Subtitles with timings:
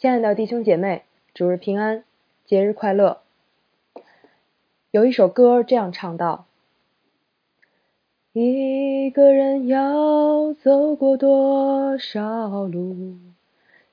[0.00, 1.02] 亲爱的弟兄姐妹，
[1.34, 2.04] 主日平安，
[2.46, 3.18] 节日快乐。
[4.92, 6.46] 有一首歌这样唱道：
[8.32, 13.16] 一个人要走过多少路，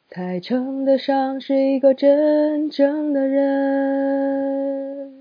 [0.07, 5.11] 才称得上是一个真正的人？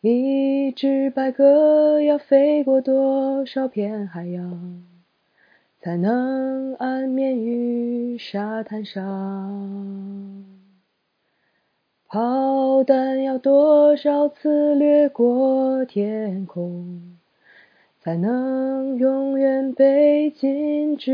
[0.00, 4.95] 一只白鸽要飞过多少片海洋？
[5.86, 10.44] 才能安眠于沙滩上。
[12.08, 17.16] 炮弹要多少次掠过天空，
[18.00, 21.12] 才能永远被禁止？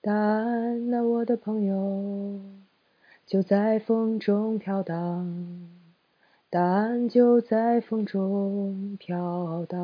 [0.00, 2.38] 答案，我的朋友，
[3.26, 5.73] 就在风中飘荡。
[6.54, 9.76] 答案就在风中飘荡。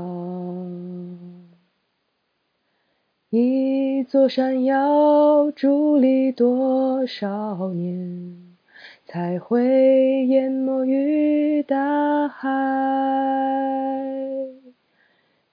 [3.30, 8.54] 一座山要伫立多少年，
[9.04, 12.48] 才会淹没于大海？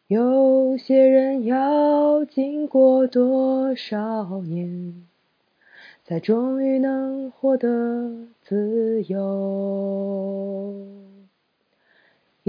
[0.05, 5.07] 有些人要经过多少年，
[6.05, 8.11] 才终于能获得
[8.43, 10.96] 自由？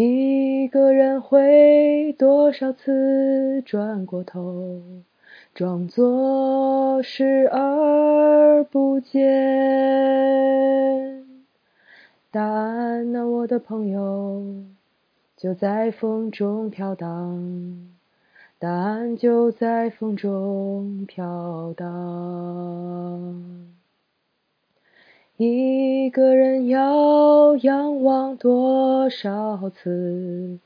[0.00, 4.80] 一个人会多少次转过头，
[5.56, 9.26] 装作视而不见？
[12.30, 14.44] 答案呢，我的朋友，
[15.36, 17.88] 就在风中飘荡。
[18.60, 23.67] 答案就在风中飘荡。
[25.40, 30.58] 一个人要仰望多少次，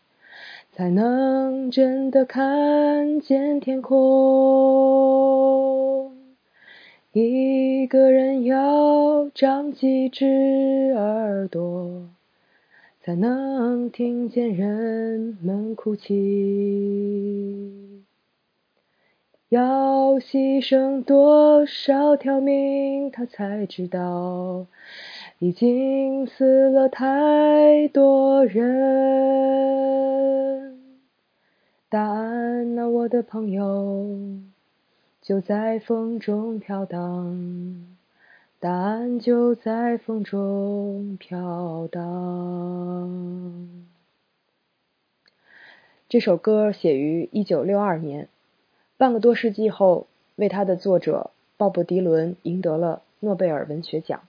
[0.73, 4.01] 才能真的看见天空？
[7.13, 12.09] 一个人要长几只耳朵，
[13.03, 17.82] 才能听见人们哭泣？
[19.53, 24.67] 要牺牲多少条命，他才知道
[25.41, 28.73] 已经死了太多人。
[31.91, 34.17] 答案呢，我的朋友，
[35.21, 37.85] 就在风中飘荡。
[38.59, 42.09] 答案就在风中飘荡。
[46.09, 48.31] 这首歌写于一九六二年。
[49.03, 54.23] 半个多世纪后，为他的作者鲍勃·迪伦赢得了诺贝尔文学奖。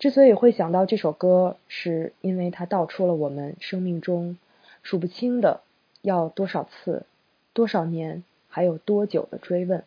[0.00, 4.36] 之所以会想到这首歌，是因为它道出了我们生命中
[4.82, 5.60] 数不清的
[6.02, 7.06] 要多少次、
[7.52, 9.84] 多少年、还有多久的追问，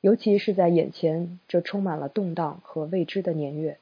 [0.00, 3.78] 尤其是在眼前这充满了动荡和未知的年月。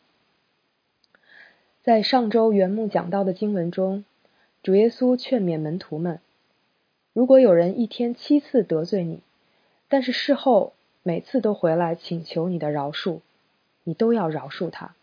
[1.83, 4.05] 在上周原木讲到的经文中，
[4.63, 6.21] 主耶稣劝勉门徒们。
[7.16, 9.21] 如果有人一天七次得罪你，
[9.88, 13.21] 但是事后每次都回来请求你的饶恕，
[13.84, 14.94] 你都要饶恕他。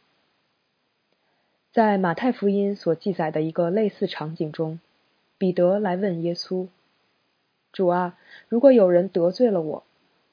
[1.72, 4.80] 在马太福音所记载的一个类似场景中，
[5.40, 6.68] 彼得来问耶稣
[7.74, 8.16] ：“主啊，
[8.48, 9.84] 如果有人得罪了我，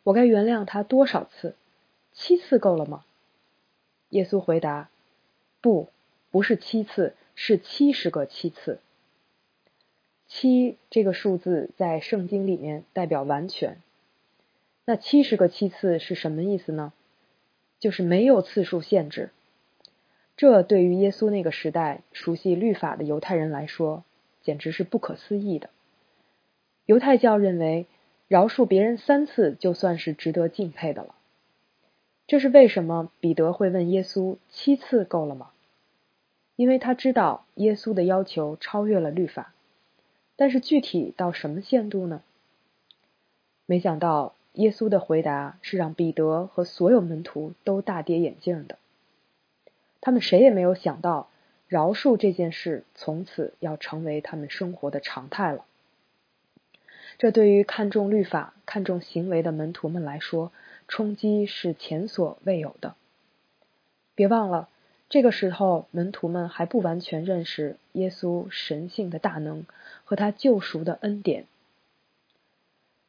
[0.02, 1.54] 我该原谅他多少次？
[2.12, 3.06] 七次够了吗？”
[4.10, 4.90] 耶稣回答
[5.62, 5.88] ：“不，
[6.30, 8.80] 不是七次，是七十个七次。”
[10.32, 13.78] 七这个数字在圣经里面代表完全。
[14.84, 16.92] 那七十个七次是什么意思呢？
[17.80, 19.30] 就是没有次数限制。
[20.36, 24.04] 这对于耶稣那个时代熟悉律法的犹太人来说，
[24.40, 25.68] 简直是不可思议的。
[26.86, 27.86] 犹太教认为，
[28.28, 31.16] 饶恕别人三次就算是值得敬佩的了。
[32.28, 35.50] 这是为什么彼得会问耶稣七次够了吗？
[36.54, 39.52] 因为他知道耶稣的要求超越了律法。
[40.40, 42.22] 但是具体到什么限度呢？
[43.66, 48.78] 没想到耶稣的回答是让彼得和所有门徒都大跌眼镜的。
[50.00, 51.28] 他们谁也没有想到，
[51.68, 55.66] 饶恕这件事从此要成为他们生活的常态了。
[57.18, 60.52] 这对于看重律法、看重行为的门徒们来说，
[60.88, 62.94] 冲击是前所未有的。
[64.14, 64.70] 别忘了。
[65.10, 69.66] 这个时候，门徒们还不完全认识耶稣神性的大能
[70.04, 71.46] 和他救赎的恩典。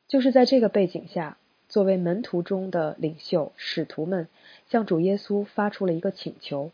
[0.08, 1.38] 就是在这个背景下，
[1.70, 4.28] 作为门徒中的领袖，使徒们
[4.68, 6.72] 向主耶稣发出了一个请求：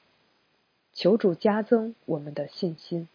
[0.94, 3.09] 求主加增我们的信心。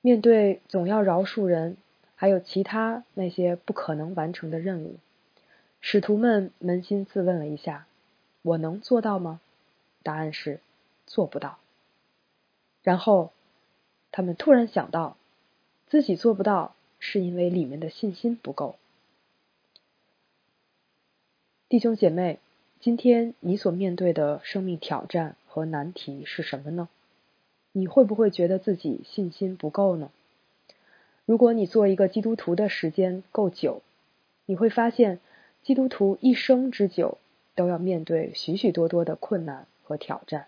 [0.00, 1.76] 面对总要饶恕人，
[2.14, 4.94] 还有其他那些不可能完成的任务，
[5.80, 7.88] 使徒们扪心自问了一下
[8.42, 9.40] ：“我能做到吗？”
[10.02, 10.60] 答案是
[11.06, 11.58] 做不到。
[12.82, 13.32] 然后
[14.12, 15.16] 他们突然想到，
[15.86, 18.76] 自己做不到是因为里面的信心不够。
[21.68, 22.38] 弟兄姐妹，
[22.80, 26.88] 今天你所面对的生命挑战和难题是什么呢？
[27.72, 30.10] 你会不会觉得自己信心不够呢？
[31.24, 33.82] 如果你做一个基督徒的时间够久，
[34.46, 35.20] 你会发现。
[35.62, 37.18] 基督徒一生之久
[37.54, 40.46] 都要面对许许多多的困难和挑战。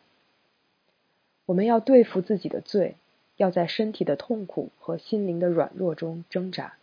[1.46, 2.94] 我们要对付自己的罪，
[3.36, 6.74] 要在身体的痛苦和心灵的软弱中挣扎，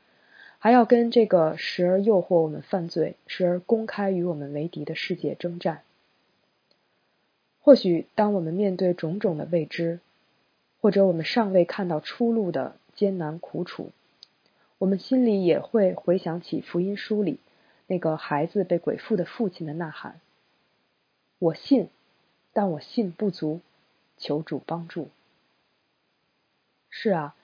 [0.60, 5.84] 还要跟这个时而诱惑我们犯罪、时而公开与我们为敌的世界征战。
[7.62, 10.02] 或许，当我们面对种种的未知，
[10.82, 13.92] 或者我们尚未看到出路的艰难苦楚，
[14.78, 17.40] 我们心里也会回想起福音书里。
[17.88, 20.20] 那个孩子被鬼附的父亲的呐喊
[21.40, 21.90] ：“我信，
[22.54, 23.62] 但我信不足，
[24.18, 25.10] 求主帮助。”
[26.90, 27.36] 是啊，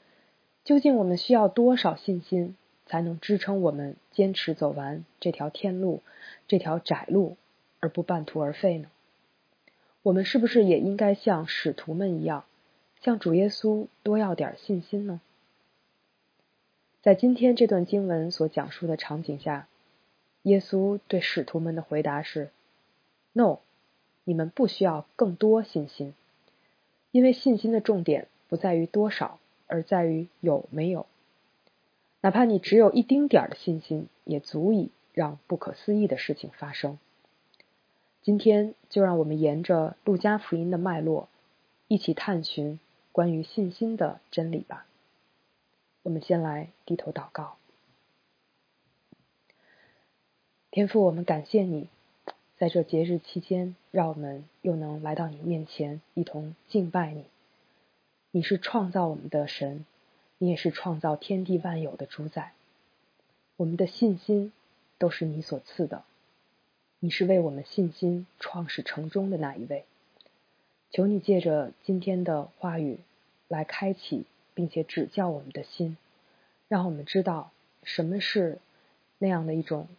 [0.63, 2.55] 究竟我们需要多少信心，
[2.85, 6.01] 才能支撑我们坚持走完这条天路、
[6.47, 7.37] 这条窄路，
[7.79, 8.89] 而不半途而废呢？
[10.01, 12.45] 我们是不是也应该像使徒们一样，
[13.01, 15.21] 向主耶稣多要点信心呢？
[17.01, 19.67] 在今天这段经文所讲述的场景下。
[20.41, 22.51] 耶稣对使徒们的回答是
[23.33, 23.61] ：“No，
[24.25, 26.13] 你们不需要更多信心，
[27.11, 31.05] 因为信心的重点不在于多少，而在于有没有。
[32.19, 36.99] 哪怕你只有一丁点儿的信心，也足以让不可思议的事情发生。”
[38.23, 41.29] 今天就让我们沿着路加福音的脉络，
[41.87, 42.79] 一起探寻
[43.11, 44.87] 关于信心的真理吧。
[46.01, 47.57] 我们先来低头祷告。
[50.71, 51.87] 天父，我们感谢你，
[52.57, 57.25] 在这节日期间，让我们又能来到你面前，一同敬拜你。
[58.31, 59.85] 你是创造我们的神，
[60.37, 62.53] 你也是创造天地万有的主宰。
[63.57, 64.53] 我们的信心
[64.97, 66.05] 都是你所赐的，
[66.99, 69.83] 你是为我们信心创始成终的那一位。
[70.91, 72.99] 求你借着今天的话语
[73.49, 74.23] 来开启，
[74.53, 75.97] 并且指教我们的心，
[76.69, 77.51] 让我们知道
[77.83, 78.59] 什么是
[79.17, 79.89] 那样的一种。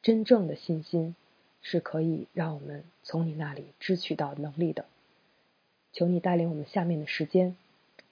[0.00, 1.16] 真正的信心
[1.62, 4.86] 是可以让我们从你那里支取到能力的。
[5.92, 7.56] 求你带领我们下面的时间，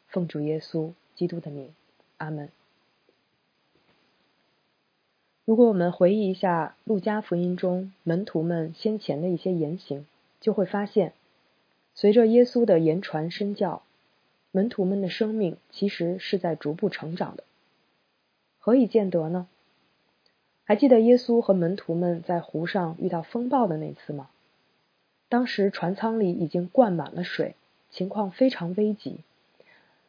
[0.08, 1.74] 奉主耶稣基督的名，
[2.16, 2.48] 阿门。
[5.44, 10.04] 如果我们回忆一下路加福音中门徒们先前的一些言行，
[10.40, 11.12] 就会发现，
[11.94, 13.82] 随着耶稣的言传身教，
[14.50, 17.44] 门徒们的生命其实是在逐步成长的。
[18.58, 19.46] 何以见得呢？
[20.68, 24.28] 还记得耶稣和门徒们在湖上遇到风暴的那次吗？
[25.28, 27.54] 当时船舱里已经灌满了水，
[27.90, 29.20] 情况非常危急，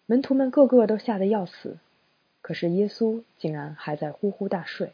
[0.08, 1.78] 门徒们个个都吓得要死，
[2.42, 4.94] 可是耶稣竟然还在呼呼大睡。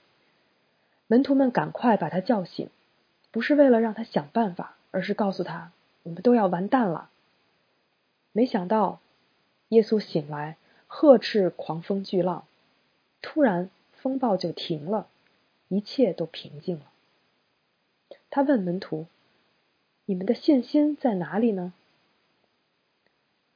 [1.07, 2.69] 门徒们赶快把他叫醒，
[3.31, 5.71] 不是为了让他想办法，而是告诉他
[6.03, 7.09] 我们都要完蛋了。
[8.33, 8.99] 没想到
[9.69, 10.57] 耶稣醒来，
[10.87, 12.43] 呵斥狂风巨浪，
[13.21, 15.07] 突然风暴就停了。
[15.73, 16.91] 一切都平静了。
[18.29, 19.07] 他问门徒
[20.05, 21.73] ：“你们的信心在哪里呢？”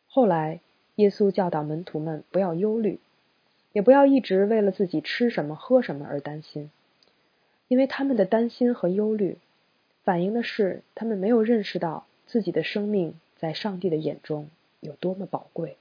[0.10, 0.62] 后来，
[0.96, 3.00] 耶稣教导门徒们不要忧虑，
[3.72, 6.72] 也不要一直为了自己吃什么喝什么而担心，
[7.68, 9.38] 因为他们的担心和忧虑，
[10.04, 15.78] 反映的是他们没有认识到自己的生命在上帝的眼中有多么宝贵。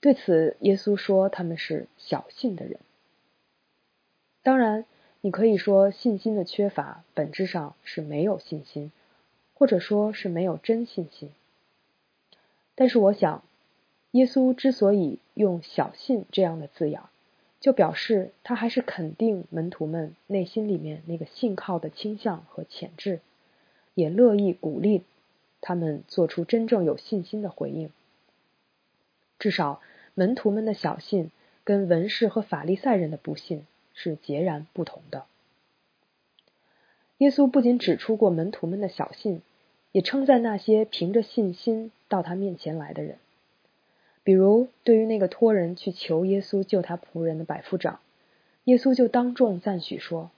[0.00, 2.80] 对此，耶稣说他们是小信的人。
[4.46, 4.84] 当然，
[5.22, 8.92] 你可以说信心的缺乏本质上是没有信心，
[9.54, 11.32] 或者说是没有真信心。
[12.76, 13.42] 但是，我想，
[14.12, 17.00] 耶稣之所以用“小信”这样的字眼，
[17.58, 23.18] 就表示他还是肯定门徒们内心里面那个信靠的倾向和潜质，
[23.94, 25.02] 也乐意鼓励
[25.60, 27.90] 他们做出真正有信心的回应。
[29.40, 29.80] 至少，
[30.14, 31.32] 门徒们的小信
[31.64, 33.66] 跟文士和法利赛人的不信。
[33.96, 35.24] 是截然不同的。
[37.18, 39.42] 耶稣不仅指出过门徒们的小信，
[39.90, 43.16] 也称赞那些凭着信心到他面前来的人。
[44.22, 48.00] 比如，对于那个托人去求耶稣救他仆人的百夫长，
[48.64, 50.30] 耶稣就当众赞许说：“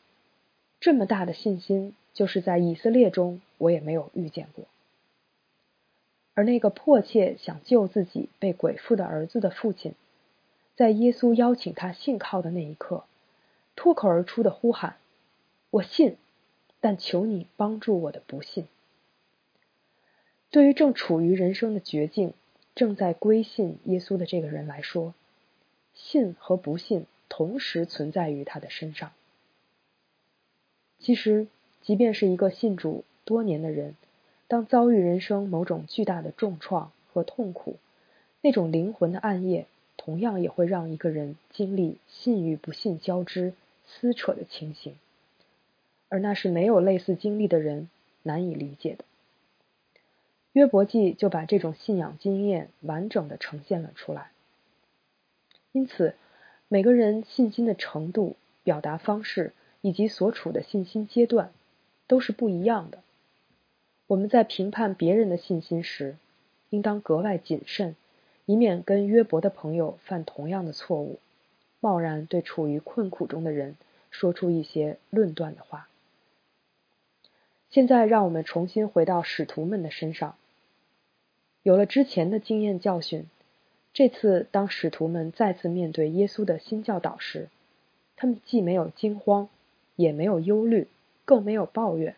[0.78, 4.66] 这么大的信心，就是在以色列中我也没有遇见过。”
[6.34, 9.94] 而那个迫切想救自己被鬼附的儿子的父亲，
[10.76, 13.02] 在耶稣邀请他信靠的那一刻。
[13.78, 14.96] 脱口而出的呼喊
[15.70, 16.16] ：“我信，
[16.80, 18.66] 但求你帮助我的不信。
[20.50, 22.34] 对于正处于人生的绝境、
[22.74, 25.14] 正在归信耶稣的这个人来说，
[25.94, 29.12] 信和不信同时存在于他的身上。
[30.98, 31.46] 其实，
[31.80, 33.94] 即便是一个信主多年的人，
[34.48, 37.76] 当遭遇人生某种巨大的重创和痛苦，
[38.40, 43.54] 那种灵魂的暗夜，同样也会让一个人经历信与不信交织、
[43.88, 44.96] 撕扯的情形，
[46.08, 47.88] 而那是没有类似经历的人
[48.22, 49.04] 难以理解的。
[50.52, 54.30] 约伯记就把这种信仰经验完整的呈现了出来。
[55.72, 56.14] 因此，
[56.68, 61.52] 每个人信心的程度、表达方式以及所处的信心阶段
[62.06, 62.98] 都是不一样的。
[64.06, 66.16] 我们在评判别人的信心时，
[66.70, 67.94] 应当格外谨慎，
[68.46, 71.18] 以免跟约伯的朋友犯同样的错误，
[71.80, 73.76] 贸然对处于困苦中的人
[74.10, 75.88] 说出一些论断的话。
[77.70, 80.36] 现在，让我们重新回到使徒们的身上。
[81.62, 83.26] 有了之前的经验教训，
[83.92, 87.48] 这次当使徒们再次面对耶稣的新教导时，
[88.16, 89.50] 他们既没有惊慌，
[89.96, 90.88] 也没有忧虑，
[91.26, 92.16] 更没有抱怨，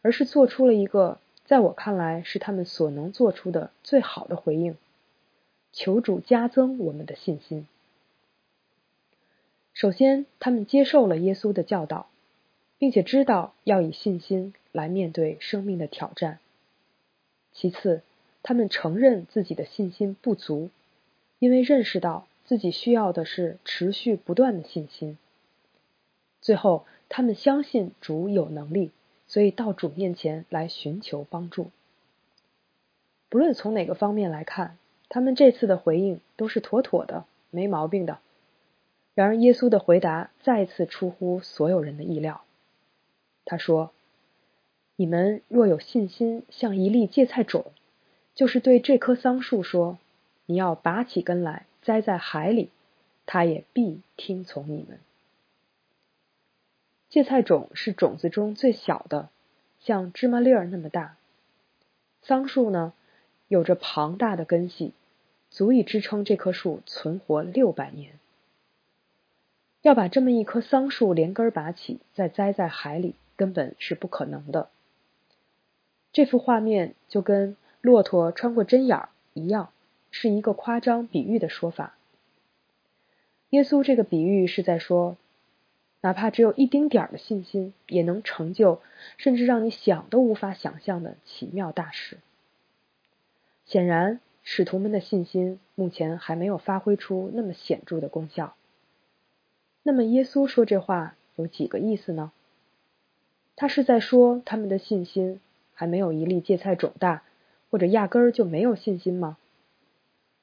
[0.00, 4.76] 而是做出了一个在我看来是他们所能做出的最好的回应：
[5.72, 7.66] 求主加增我们的信心。
[9.72, 12.08] 首先，他们接受了耶稣的教导，
[12.78, 16.38] 并且知道要以信心来面对生命的挑战。
[17.52, 18.02] 其次，
[18.42, 20.70] 他们承认自己的信心不足，
[21.38, 25.16] 因为认识到自己需要的是持续不断的信心。
[26.40, 28.90] 最后，他们相信主有能力，
[29.26, 31.70] 所以到主面前来寻求帮助。
[33.28, 34.76] 不论从哪个方面来看，
[35.08, 38.18] 他们这次的回应都是妥妥的，没毛病的。
[39.14, 42.44] 然而，耶稣的回答再次出乎所有人的意料。
[43.44, 43.92] 他说
[44.96, 47.72] ：“你们若有信心，像一粒芥菜种。”
[48.34, 49.98] 就是对这棵桑树说
[50.46, 52.70] ：“你要拔起根来，栽在海里，
[53.26, 54.98] 它也必听从你们。”
[57.10, 59.28] 芥菜种是种子中最小的，
[59.80, 61.18] 像芝麻粒儿那么大。
[62.22, 62.94] 桑树呢，
[63.48, 64.94] 有着庞大的根系，
[65.50, 68.18] 足以支撑这棵树存活六百年。
[69.82, 74.70] 要把这么一棵桑树连根拔起，再栽在海里，根本是不可能的。
[76.12, 77.56] 这幅画面就跟……
[77.80, 79.72] 骆驼穿过针眼儿一样，
[80.12, 81.96] 是一个夸张比喻的说法。
[83.50, 85.16] 耶稣这个比喻是在说，
[86.00, 88.80] 哪怕只有一丁点儿的信心，也能成就
[89.16, 92.18] 甚至让你想都无法想象的奇妙大事。
[93.66, 98.54] 显然，使徒们的信心目前还没有发挥出那么显著的功效。
[99.82, 102.32] 那么，耶稣说这话有几个意思呢？
[103.56, 105.40] 他是在说他们的信心
[105.74, 107.22] 还没有一粒芥菜种大。
[107.70, 109.38] 或者压根儿就没有信心吗？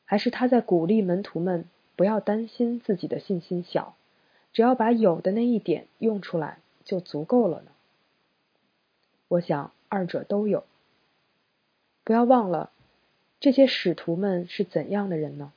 [0.03, 1.65] 还是他在鼓励门徒们
[1.96, 3.96] 不要担心自己的信心小，
[4.51, 7.72] 只要把有的那一点用出来就足够了呢？
[9.27, 10.63] 我想二者都有。
[12.03, 12.72] 不要忘了，
[13.39, 15.53] 这些使徒们是怎样的人呢？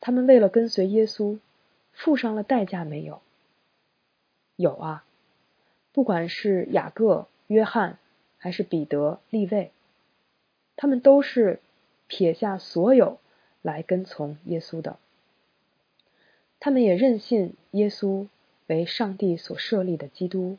[0.00, 1.38] 他们为了跟随耶稣，
[1.94, 3.22] 付上了代价没有？
[4.56, 5.04] 有啊，
[5.92, 7.98] 不管是雅各、约翰，
[8.38, 9.72] 还是彼得、利位。
[10.76, 11.60] 他们都是
[12.06, 13.18] 撇下所有
[13.62, 14.98] 来跟从耶稣的，
[16.60, 18.26] 他们也认信耶稣
[18.66, 20.58] 为上帝所设立的基督。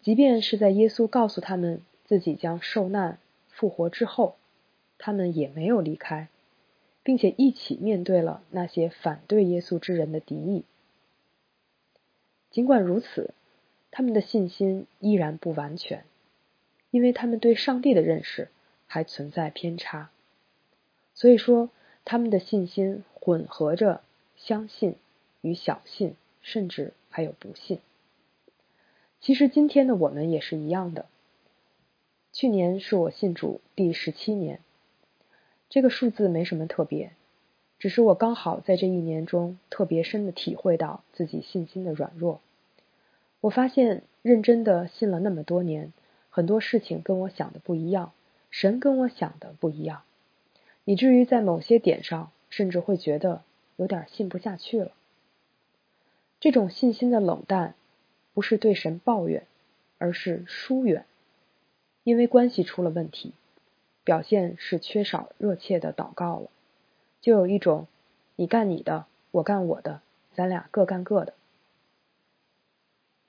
[0.00, 4.36] 即便是在耶稣告诉他们自己将受难复活之后，
[4.98, 6.28] 他们也没有离开，
[7.06, 10.64] 并且一起面对了那些反对耶稣之人的敌意。
[12.50, 13.32] 尽管如此，
[13.92, 16.04] 他们的信心依然不完全。
[16.90, 18.48] 因为他们对上帝的认识
[18.86, 20.10] 还存在偏差，
[21.14, 21.70] 所以说
[22.04, 24.00] 他们的信心混合着
[24.36, 24.96] 相信
[25.42, 27.78] 与小信，甚至还有不信。
[29.20, 31.06] 其实今天的我们也是一样的。
[32.32, 34.60] 去年是我信主第十七年，
[35.68, 37.12] 这个数字没什么特别，
[37.78, 42.40] 只是我刚好在这一年中特别深的体会到自己信心的软弱。
[43.40, 45.92] 我发现认真的信了那么多年。
[46.28, 48.12] 很多事情跟我想的不一样，
[48.50, 50.02] 神跟我想的不一样，
[50.84, 53.40] 以至于在某些点上，甚至会觉得
[53.76, 54.92] 有点信不下去了。
[56.38, 57.74] 这种信心的冷淡，
[58.34, 59.44] 不是对神抱怨，
[59.96, 61.06] 而是疏远，
[62.04, 63.32] 因为关系出了问题，
[64.06, 66.48] 表现是缺少热切的祷告了，
[67.20, 67.88] 就有一种
[68.36, 70.00] 你干你的，我干我的，
[70.32, 71.34] 咱俩各干各的。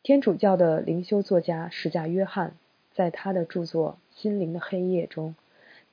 [0.03, 2.55] 天主教的灵修作家史加约翰
[2.93, 5.33] 在他的著作《心灵的黑夜》中，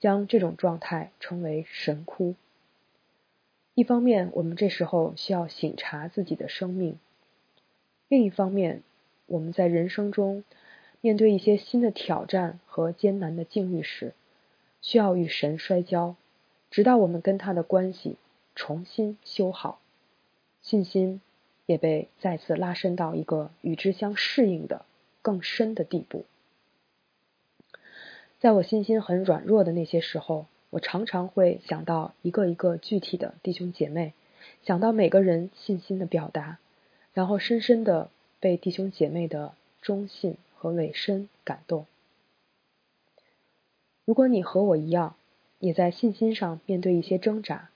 [0.00, 2.34] 将这种状态称为“神哭”。
[3.72, 6.96] 一方面，我们这时候需要醒察自己的生命；
[8.08, 8.82] 另一方面，
[9.24, 10.44] 我们在人生中
[11.00, 14.12] 面对一些新的挑战和艰难的境遇时，
[14.84, 16.14] 需要与神摔跤，
[16.70, 18.16] 直到我们跟他的关系
[18.54, 19.80] 重新修好，
[20.60, 21.20] 信心
[21.64, 24.84] 也被再次拉伸到一个与之相适应的
[25.22, 26.26] 更深的地步。
[28.38, 30.46] 在我信心很软弱的那些时候。
[30.70, 34.12] 我常常会想到一个一个具体的弟兄姐妹，
[34.64, 36.58] 想到每个人信心的表达，
[37.12, 38.10] 然后深深的
[38.40, 41.86] 被弟兄姐妹的忠信和委身感动。
[44.04, 45.16] 如果你和我一样，
[45.60, 47.70] 也在信心上面对一些挣扎，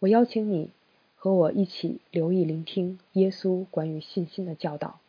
[0.00, 0.70] 我邀请你
[1.14, 5.00] 和我一起留意聆听耶稣关于信心的教导，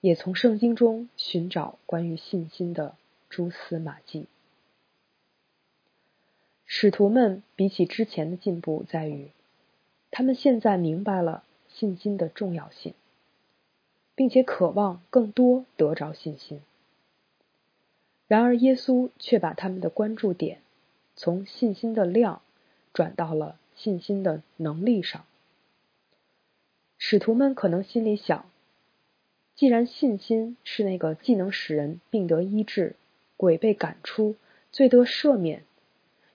[0.00, 2.96] 也从圣经中寻找关于信心的
[3.30, 4.26] 蛛丝马迹。
[6.64, 9.30] 使徒们比起之前的进步在于，
[10.10, 12.92] 他们现在明白了信心的重要性，
[14.16, 16.60] 并且渴望更多得着信心。
[18.26, 20.58] 然而，耶稣却把他们的关注点
[21.14, 22.42] 从信心的量
[22.92, 25.24] 转到了信心的能力上。
[26.98, 28.46] 使徒们可能心里想：
[29.54, 32.96] 既然信心是那个既能使人病得医治、
[33.36, 34.36] 鬼被赶出、
[34.72, 35.62] 罪得赦免。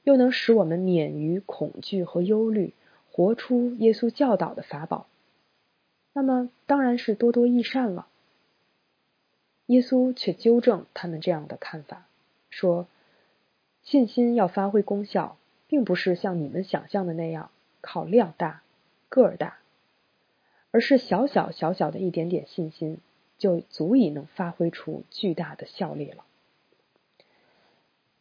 [0.04, 2.74] 又能使我们免于恐惧和忧虑，
[3.12, 5.06] 活出耶稣教导的法宝，
[6.12, 8.08] 那么当然是多多益善了。
[9.72, 12.06] 耶稣却纠正他们这样的看法，
[12.50, 12.88] 说：
[13.84, 15.38] 信心要发挥功效，
[15.70, 18.64] 并不是像你们想象的那样靠量大、
[19.08, 19.60] 个儿大，
[20.72, 22.98] 而是小小小小的一点点信心，
[23.38, 26.26] 就足以能发挥出巨大的效力了。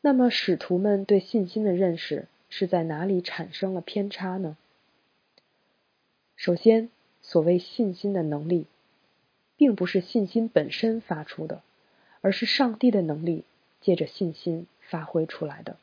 [0.02, 4.56] 那么，使徒们对信心的认识是在哪里产生了偏差呢？
[6.36, 6.90] 首先，
[7.22, 8.66] 所谓信心的能力，
[9.60, 11.60] 并不是信心本身发出的，
[12.22, 13.44] 而是上帝的能力
[13.82, 15.76] 借着信心发挥出来的。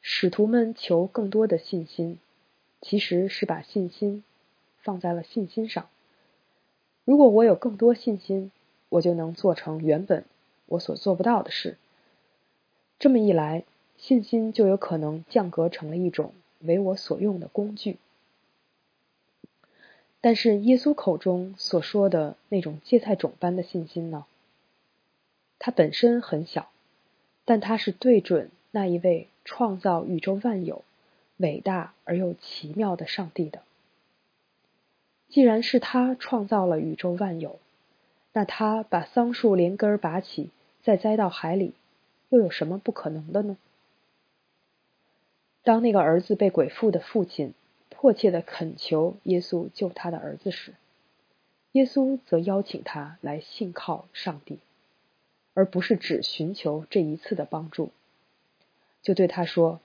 [0.00, 2.20] 使徒们求更多的信心，
[2.80, 4.22] 其实是把信心
[4.80, 5.88] 放在了信心上。
[7.04, 8.52] 如果我有更多信心，
[8.90, 10.24] 我就能做成原本
[10.66, 11.78] 我所做不到的事。
[13.00, 13.64] 这么一来，
[13.96, 17.98] 信心就有可能降格成了一种为我所用的工具。
[20.20, 24.26] 但是耶稣口中所说的那种芥菜种般的信心呢？
[25.58, 26.70] 它本身很小，
[27.44, 30.84] 但它是对准那一位创造宇宙万有、
[31.36, 33.62] 伟大而又奇妙的上帝的。
[35.28, 37.58] 既然是他创造了宇宙万有，
[38.32, 40.50] 那他把桑树连根拔起，
[40.82, 41.74] 再栽到海里。
[42.30, 43.56] 又有什么不可能的呢？
[45.62, 47.54] 当那个儿子被鬼附的父亲
[48.00, 50.74] 迫切的恳求耶稣救他的儿子时，
[51.72, 54.60] 耶稣则邀请他来信靠上帝，
[55.52, 57.90] 而不是只寻求这一次的帮助。
[59.02, 59.80] 就对他说：“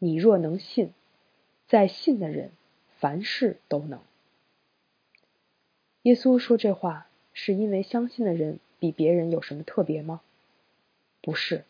[0.00, 0.94] 你若能信，
[1.68, 2.52] 在信的人
[2.98, 4.00] 凡事都能。”
[6.04, 10.22] 耶稣说这话是因为相信的人比别人有什么特别吗？
[11.20, 11.64] 不是，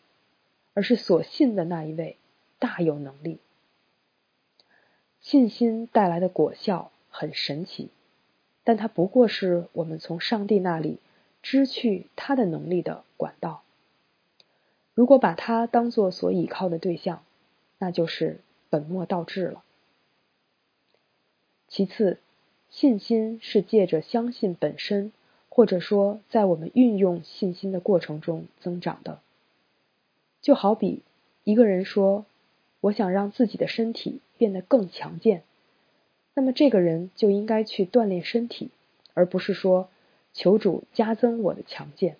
[0.73, 2.15] 而是所信的那一位
[2.57, 3.39] 大有能力。
[5.25, 7.89] 信心带来的果效很神奇，
[8.63, 10.99] 但它不过是我们从上帝那里
[11.41, 13.63] 支去他的能力的管道。
[14.93, 17.23] 如果把它当做所倚靠的对象，
[17.79, 19.63] 那就是本末倒置了。
[21.67, 22.19] 其次，
[22.69, 25.11] 信心是借着相信本身，
[25.49, 29.19] 或者说在我们运用信心的过程中增长的。
[30.39, 31.01] 就好比
[31.43, 32.27] 一个人说
[32.79, 35.43] ：“我想让自己的身体变得更强健。”
[36.33, 38.69] 那么这个人就应该去锻炼身体，
[39.13, 39.89] 而不是说
[40.33, 42.17] 求主加增我的强健。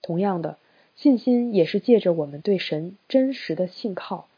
[0.00, 0.58] 同样的，
[0.96, 4.28] 信心也是借着我们对神真实的信靠，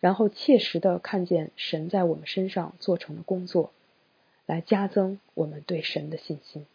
[0.00, 3.70] 然后切实的看见神在我们身上做成的工作，
[4.46, 6.66] 来加增我们对神的信心。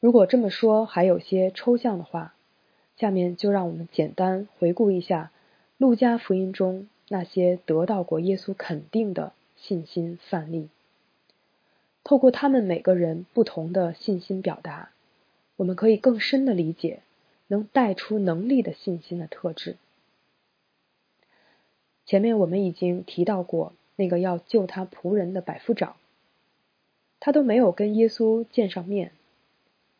[0.00, 2.34] 如果这么说还有些抽象的话。
[2.98, 5.30] 下面就让我们简单回顾一下
[5.78, 10.68] 《路加福音》中那些得到过耶稣肯定的信心范例。
[12.02, 14.90] 透过他们每个人不同的信心表达，
[15.56, 17.00] 我们可以更深的理解
[17.48, 19.76] 能带出能力的信心的特质。
[22.06, 25.96] 前面我们已经提到过那个要救他仆人的百夫长，
[27.20, 29.10] 他都没有跟耶稣见上面，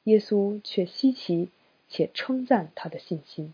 [0.05, 1.49] 耶稣却稀奇
[1.89, 3.53] 且称赞他的信心。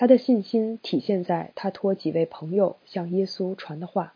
[0.00, 4.14] 他的信心体现在他托几位朋友向耶稣传的话。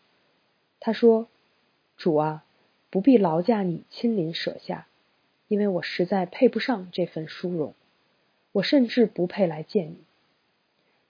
[0.78, 1.26] 他说
[1.98, 2.44] ：“主啊，
[2.88, 4.86] 不必劳驾你亲临舍下，
[5.48, 7.74] 因为我实在配不上这份殊荣，
[8.52, 9.96] 我甚至不配来见你。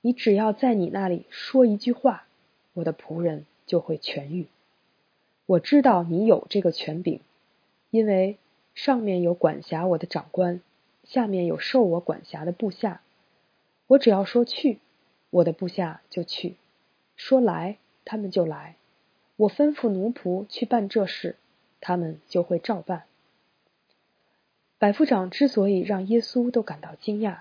[0.00, 2.24] 你只要在你那里说一句话，
[2.72, 4.46] 我的仆人就会痊愈。
[5.44, 7.20] 我知道你有这个权柄，
[7.90, 8.38] 因为
[8.74, 10.62] 上面有管辖我的长官，
[11.04, 13.02] 下面有受我管辖的部下。
[13.92, 14.78] 我只要说去，
[15.28, 16.54] 我的部下就去；
[17.14, 17.76] 说来，
[18.06, 18.76] 他们就来。”
[19.36, 21.36] 我吩咐奴仆去办这事，
[21.80, 23.04] 他们就会照办。
[24.78, 27.40] 百夫长之所以让耶稣都感到惊讶，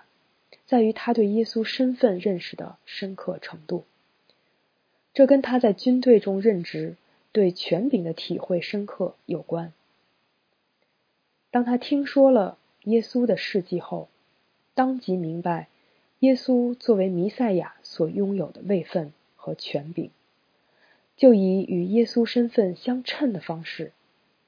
[0.65, 3.85] 在于他对耶稣身份认识的深刻程度。
[5.13, 6.95] 这跟他在军队中任职、
[7.31, 9.73] 对权柄的体会深刻有关。
[11.51, 14.09] 当他听说了耶稣的事迹后，
[14.73, 15.67] 当即明白
[16.21, 20.11] 耶稣作为弥赛亚所拥有的位分和权柄。
[21.17, 23.91] 就以与耶稣身份相称的方式，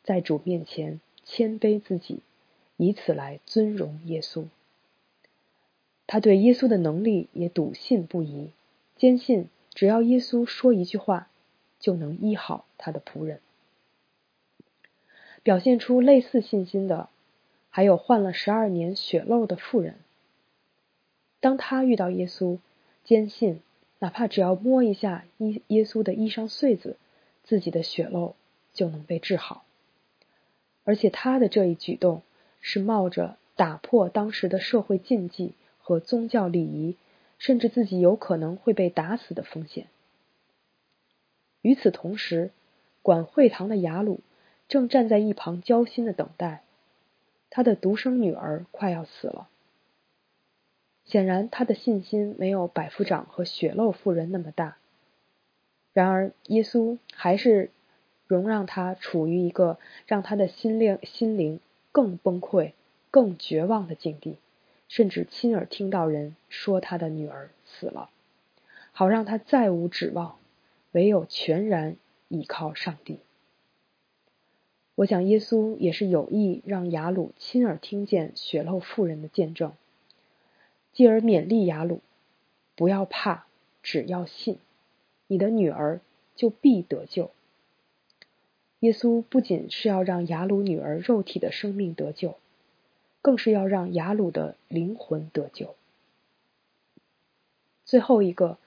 [0.03, 2.19] 在主面前谦卑自己，
[2.77, 4.45] 以此来尊荣耶稣。
[6.05, 8.51] 他对耶稣的能力也笃信不疑，
[8.95, 11.27] 坚信只要耶稣说一句话，
[11.79, 13.39] 就能医好他的仆人。
[15.41, 17.09] 表现出类似信心的，
[17.71, 19.95] 还有患了十二年血漏的妇人。
[21.43, 22.59] 当他遇到耶稣，
[23.03, 23.59] 坚信。
[23.99, 26.97] 哪怕只要摸一下耶耶稣的衣裳穗子，
[27.43, 28.35] 自己的血漏
[28.73, 29.63] 就能被治好。
[30.83, 32.21] 而且他的这一举动
[32.59, 36.97] 是冒着打破当时的社会禁忌和宗教礼仪，
[37.39, 39.87] 甚至自己有可能会被打死的风险。
[41.61, 42.51] 与此同时，
[43.01, 44.19] 管会堂的雅鲁
[44.67, 46.63] 正站在一旁焦心的等待，
[47.49, 49.47] 他的独生女儿快要死了。
[51.05, 54.77] 显然，他的信心没有百夫长和血漏妇人那么大。
[55.91, 57.69] 然而，耶稣还是
[58.25, 61.59] 容让他处于一个让他的心灵心灵
[61.91, 62.71] 更崩溃、
[63.11, 64.37] 更绝望的境地，
[64.87, 68.09] 甚至亲耳听到人说他的女儿死了，
[68.91, 70.37] 好让他再无指望，
[70.93, 71.97] 唯有全然
[72.29, 73.19] 倚靠上帝。
[74.95, 79.73] 我想，耶稣也是有意让雅鲁亲耳听见血漏妇人的见证。
[80.93, 82.01] 继而勉励雅鲁，
[82.75, 83.45] 不要怕，
[83.81, 84.59] 只要信，
[85.27, 85.99] 你的女儿
[86.35, 87.31] 就必得救。
[88.79, 92.37] 耶稣不仅是要让雅鲁女儿肉体的生命得救，
[93.21, 95.75] 更是要让雅鲁的灵魂得救。
[97.85, 98.57] 最后一个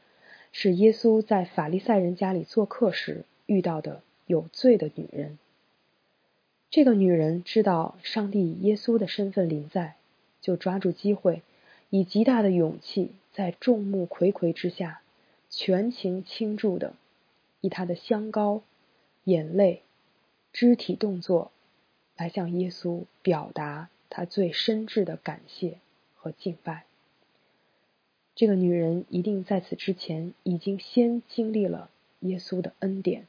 [0.53, 5.39] 是耶稣在法利赛人家里做客时遇到的有罪的女人。
[6.71, 9.97] 这个女人知道上帝以耶稣的身份临在，
[10.41, 11.43] 就抓住机会。
[11.91, 15.01] 以极大的勇气，在众目睽睽之下，
[15.51, 16.95] 全情倾注的，
[17.61, 18.63] 以他的香膏、
[19.25, 19.83] 眼泪、
[20.53, 21.53] 肢体动作，
[22.17, 25.79] 来向耶稣表达他最深挚的感谢
[26.17, 26.85] 和敬拜。
[28.35, 31.89] 这个女人一定在此之前已经先经历了
[32.21, 33.27] 耶稣的恩典。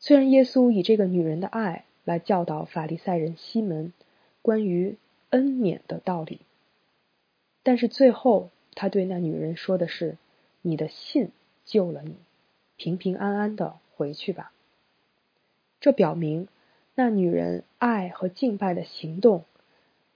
[0.00, 3.92] 虽然耶稣以这个女人的爱来教导法利赛人西门
[4.40, 4.96] 关于
[5.30, 6.40] 恩免的道理。
[7.62, 10.16] 但是最后，他对那女人说的是
[10.62, 11.30] ：“你的信
[11.64, 12.16] 救了你，
[12.76, 14.52] 平平安安的回去吧。”
[15.80, 16.48] 这表明，
[16.94, 19.44] 那女人爱和敬拜的行动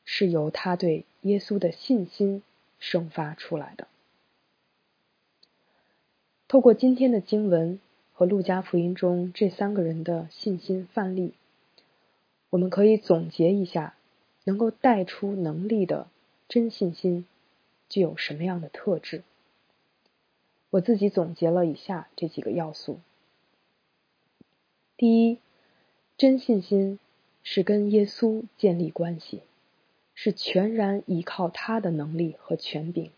[0.05, 2.43] 是由她对耶稣的信心
[2.79, 3.87] 生发出来的。
[6.49, 7.81] 透过今天的经文
[8.13, 11.33] 和路加福音中这三个人的信心范例，
[12.51, 13.95] 我们可以总结一下，
[14.45, 16.09] 能够带出能力的
[16.49, 17.27] 真信心。
[17.89, 19.23] 具有什么样的特质？
[20.71, 23.01] 我自己总结了以下这几个要素：
[24.97, 25.39] 第一，
[26.19, 26.99] 真信心
[27.43, 29.43] 是跟耶稣建立关系，
[30.15, 33.11] 是全然依靠他的能力和权柄，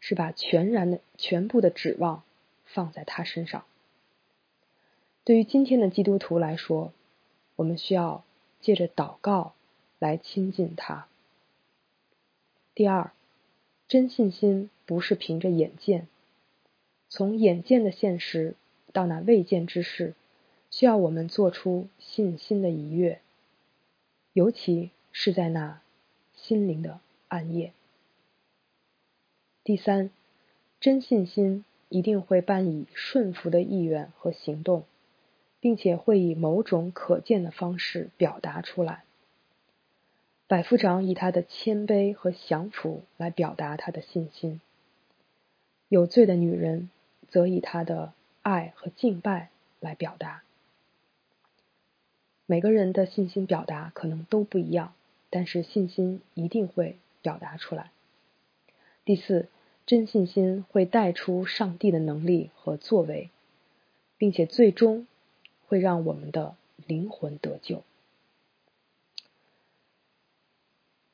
[0.00, 2.22] 是把全然的全部的指望
[2.64, 3.64] 放在他身上。
[5.24, 6.92] 对于今天的基督徒来说，
[7.56, 8.24] 我们需要
[8.60, 9.52] 借着祷告
[9.98, 11.06] 来亲近他。
[12.74, 13.12] 第二。
[13.88, 16.06] 真信心不是凭着眼见，
[17.08, 18.54] 从眼见的现实
[18.92, 20.14] 到那未见之事，
[20.70, 23.22] 需要我们做出信心的一跃，
[24.34, 25.80] 尤其是在那
[26.36, 27.72] 心灵的暗夜。
[29.64, 30.10] 第三，
[30.80, 34.84] 真信心一定会伴以顺服的意愿和行动，
[35.60, 39.04] 并且会以某种可见的方式表达出来。
[40.48, 44.62] 百夫长以他的谦卑和降服来表达他的信心，
[45.90, 46.88] 有罪的女人
[47.28, 50.42] 则以她的爱和敬拜来表达。
[52.46, 54.94] 每个人的信心表达可能都不一样，
[55.28, 57.90] 但是信心一定会表达出来。
[59.04, 59.48] 第四，
[59.84, 63.28] 真信心会带出上帝的能力和作为，
[64.16, 65.06] 并且最终
[65.66, 66.56] 会让我们的
[66.86, 67.82] 灵魂得救。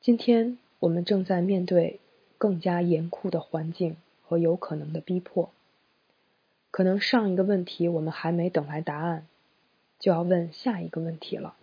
[0.05, 1.99] 今天我们正在面对
[2.37, 5.49] 更加严酷的环境和有可能的逼迫。
[6.69, 9.25] 可能上一个问题我们还没等来答案，
[9.97, 11.55] 就要问下一个问题了。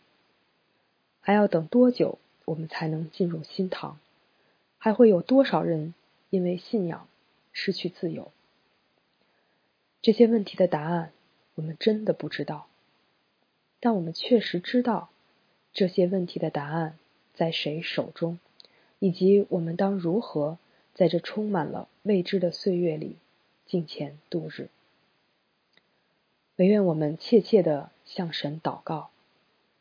[1.20, 4.00] 还要等多久我们才能进入新堂？
[4.76, 5.94] 还会有多少人
[6.28, 7.06] 因为信仰
[7.52, 8.32] 失去自由？
[10.00, 11.12] 这些问题的答案
[11.54, 12.66] 我们真的不知道，
[13.78, 15.10] 但我们确实知道
[15.72, 16.98] 这些问题的答案。
[17.34, 18.38] 在谁手中，
[18.98, 20.58] 以及我们当如何
[20.94, 23.16] 在这充满了未知的岁月里
[23.66, 24.68] 敬虔度日？
[26.56, 29.10] 唯愿我们切切的向神祷告，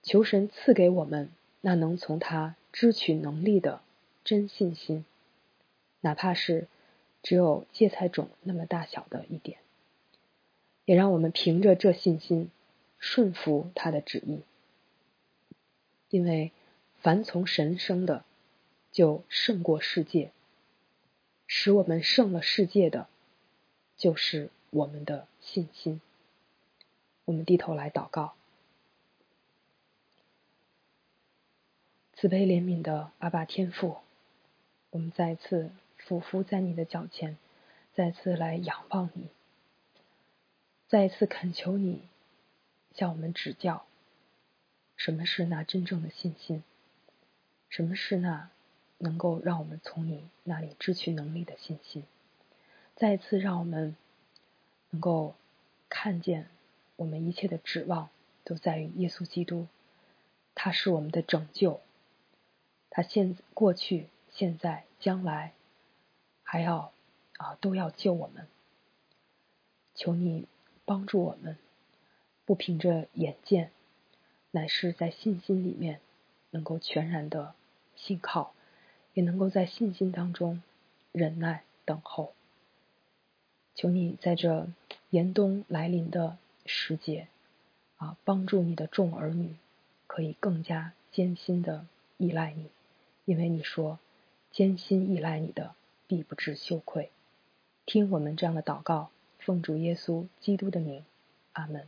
[0.01, 3.81] 求神赐给我们那能从他支取能力的
[4.23, 5.03] 真信心，
[5.99, 6.67] 哪怕是
[7.21, 9.57] 只有芥菜种那么大小的一点，
[10.85, 12.49] 也让我们凭着这信心
[12.97, 14.39] 顺服他的旨意，
[16.09, 16.53] 因为。
[17.01, 18.23] 凡从神生的，
[18.91, 20.29] 就胜过世界；
[21.47, 23.09] 使我们胜了世界的，
[23.97, 25.99] 就是我们的信心。
[27.25, 28.35] 我们低头来祷告，
[32.13, 33.97] 慈悲怜悯的阿爸天父，
[34.91, 37.37] 我们再次俯伏在你的脚前，
[37.95, 39.27] 再次来仰望你，
[40.87, 42.03] 再次恳求你
[42.93, 43.87] 向我们指教，
[44.95, 46.63] 什么是那真正的信心。
[47.71, 48.49] 什么是那
[48.97, 52.03] 能够让我们从你那里支取能力的信心？
[52.97, 53.95] 再一次让我们
[54.89, 55.36] 能够
[55.88, 56.49] 看见，
[56.97, 58.10] 我们一切的指望
[58.43, 59.67] 都在于耶稣基督，
[60.53, 61.79] 他是我们的拯救，
[62.89, 65.53] 他现过去、现在、将来
[66.43, 66.91] 还要
[67.38, 68.49] 啊都要救我们。
[69.95, 70.45] 求你
[70.84, 71.57] 帮助我们，
[72.43, 73.71] 不凭着眼见，
[74.51, 76.01] 乃是在信心里面
[76.49, 77.55] 能够全然的。
[78.01, 78.53] 信靠，
[79.13, 80.61] 也能够在信心当中
[81.11, 82.33] 忍耐等候。
[83.75, 84.67] 求你在这
[85.11, 87.27] 严冬来临的时节，
[87.97, 89.55] 啊，帮助你的众儿女
[90.07, 91.85] 可以更加艰辛的
[92.17, 92.69] 依赖你，
[93.25, 93.99] 因为你说
[94.51, 95.75] 艰辛依赖你的
[96.07, 97.11] 必不致羞愧。
[97.85, 101.05] 听我们这样的祷告，奉主耶稣基督的名，
[101.53, 101.87] 阿门。